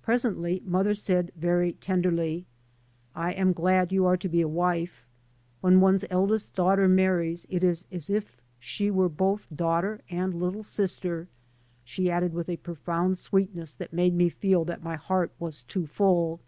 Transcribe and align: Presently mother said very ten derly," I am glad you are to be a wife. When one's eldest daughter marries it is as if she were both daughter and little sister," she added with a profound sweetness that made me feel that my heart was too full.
Presently 0.00 0.62
mother 0.64 0.94
said 0.94 1.32
very 1.34 1.72
ten 1.72 2.00
derly," 2.00 2.44
I 3.16 3.32
am 3.32 3.52
glad 3.52 3.90
you 3.90 4.06
are 4.06 4.16
to 4.16 4.28
be 4.28 4.40
a 4.40 4.46
wife. 4.46 5.04
When 5.60 5.80
one's 5.80 6.04
eldest 6.08 6.54
daughter 6.54 6.86
marries 6.86 7.48
it 7.50 7.64
is 7.64 7.84
as 7.90 8.08
if 8.08 8.40
she 8.60 8.92
were 8.92 9.08
both 9.08 9.48
daughter 9.52 10.02
and 10.08 10.34
little 10.40 10.62
sister," 10.62 11.26
she 11.82 12.08
added 12.08 12.32
with 12.32 12.48
a 12.48 12.58
profound 12.58 13.18
sweetness 13.18 13.74
that 13.74 13.92
made 13.92 14.14
me 14.14 14.28
feel 14.28 14.64
that 14.66 14.84
my 14.84 14.94
heart 14.94 15.32
was 15.40 15.64
too 15.64 15.88
full. 15.88 16.38